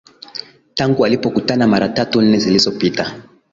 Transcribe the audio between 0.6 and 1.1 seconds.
tangu